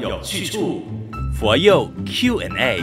[0.00, 0.84] 有去处，
[1.38, 2.80] 佛佑 Q&A。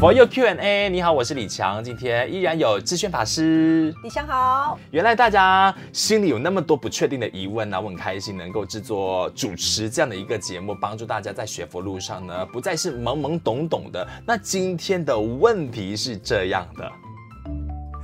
[0.00, 3.94] 佛佑 Q&A，你好，我是李强，今天依然有智炫法师。
[4.02, 4.78] 李强好。
[4.90, 14.08] 原来大家心里有那么多不确定的疑问呢，我很开心能够制作主持这样的一个节目，帮助大家在学佛路上呢，不再是懵懵懂懂的。
[14.26, 16.90] 那今天的问题是这样的。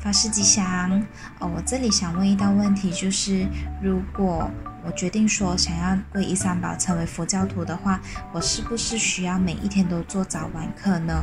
[0.00, 0.90] 法师吉祥，
[1.38, 3.46] 哦，我这里想问一道问题，就是
[3.82, 4.50] 如果
[4.82, 8.00] 我决定说想要皈依三宝，成为佛教徒的话，
[8.32, 11.22] 我是不是需要每一天都做早晚课呢？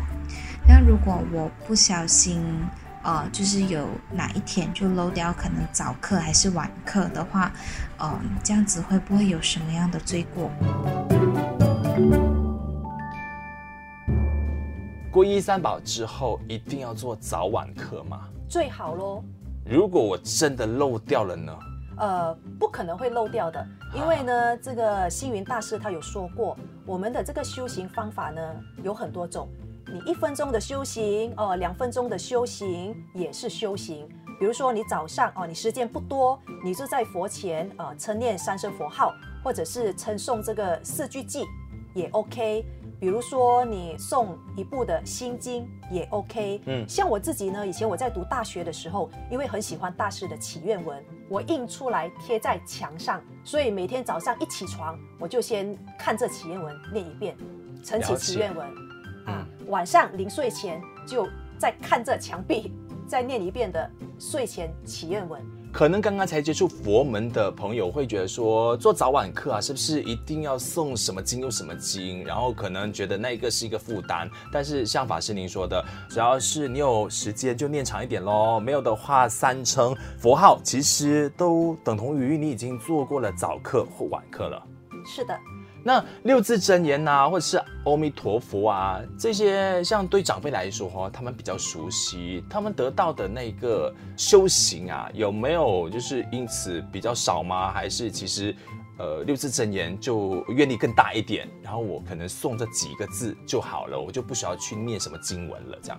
[0.68, 2.40] 那如果我不小心，
[3.02, 7.52] 呃，就是有哪一天就漏掉可能早课还是晚课的话，
[7.98, 10.52] 嗯、呃，这样子会不会有什么样的罪过？
[15.17, 18.30] 皈依三宝之后，一定要做早晚课吗？
[18.48, 19.23] 最好喽。
[19.66, 21.57] 如果我真的漏掉了呢？
[21.98, 28.40] 呃，不可能会漏掉的，因为呢，这个星云大师他有说过，我们的这个修行方法呢
[28.84, 29.49] 有很多种。
[29.91, 34.07] 你一分钟的修行，哦、呃，两分钟的修行也是修行。
[34.40, 41.43] 比如说你早上哦、呃，你时间不多，你就在佛前呃称念三声佛号，或者是称诵这个四句偈
[41.96, 42.63] 也 OK。
[42.99, 57.37] 比如说你送一部的心经也 OK，嗯，像我自己呢，以前我在读大学的时候，因为很喜欢大师的祈愿文，我印出来贴在墙上，所以每天早上一起床，我就先看这祈愿文念一遍，
[57.84, 58.68] 晨起祈愿文，
[59.25, 61.27] 啊，晚上临睡前就
[61.59, 62.73] 再看这墙壁，
[63.07, 65.56] 再念一遍的睡前祈愿文。
[65.78, 72.25] 可能刚刚才接触佛门的朋友会觉得说，做早晚课啊，是不是一定要送什么经又什么经？
[72.25, 74.28] 然后可能觉得那一个是一个负担。
[74.52, 84.59] 但是像法师您说的，只要是你有时间就念长一点喽，没有的话三称佛号，其实都等同于你已经做过了早课或晚课了。
[85.06, 85.40] 是的。
[85.88, 87.56] 那六字真言呐、啊，或者是
[87.86, 97.72] 阿弥陀佛啊，这些像对长辈来说哈，他们比较熟悉，他们得到的那个修行啊，有没有就是因此比较少吗？
[97.72, 98.53] 还是其实，
[99.00, 105.98] 呃，六字真言就愿力更大一点，然后我可能诵这几个字就好了，我就不需要去念什么经文了，这样。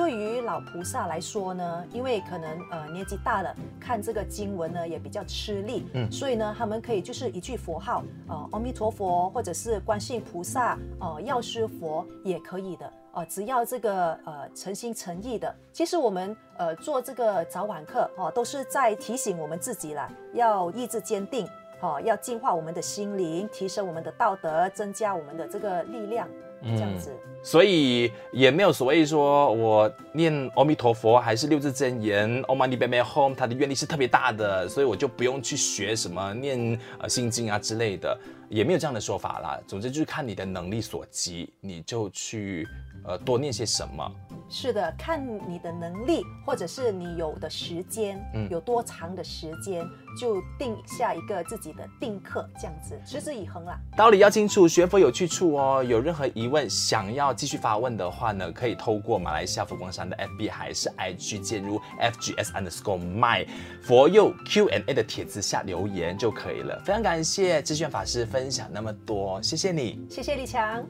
[0.00, 15.54] 对于老菩萨来说呢，因为可能呃年纪大了，看这个经文呢也比较吃力，嗯，所以呢他们可以就是一句佛号，呃阿弥陀佛，或者是观世音菩萨，呃药师佛也可以的，呃只要这个呃诚心诚意的。
[15.70, 21.46] 其实我们呃做这个早晚课哦、呃，都是在提醒我们自己啦，要意志坚定，
[21.80, 26.28] 哦、要净化我们的心灵，提升我们的道德，增加我们的这个力量。
[26.62, 27.10] 这样子，
[27.42, 38.14] 所以也没有所谓说我念阿弥陀佛还是六字真言，Om Mani p a m e Hum，它的愿力是特别大的，所以我就不用去学什么念呃心经啊之类的，
[38.50, 39.58] 也没有这样的说法啦。
[39.66, 42.68] 总之就是看你的能力所及，你就去
[43.06, 44.12] 呃多念些什么。
[44.50, 49.88] 是的，看你的能力，或者是你有的时间，嗯，有多长的时间，
[50.20, 53.78] 就定下一个自己的定课，这样子持之以恒啦。
[53.96, 55.84] 道理要清楚，学佛有去处哦。
[55.84, 63.46] 有任何疑问想要继续发问的话呢，可以透过马来西亚佛光山的 FB 还是 IG 进入 FGS underscore my
[63.82, 66.82] 佛佑 Q&A 的帖子下留言就可以了。
[66.84, 70.80] 非常感谢智炫法师分享那么多，谢谢你，谢谢李强。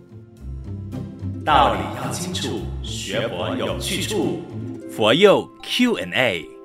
[1.43, 4.43] 道理要清楚，学佛有去处。
[4.91, 6.60] 佛佑 Q&A。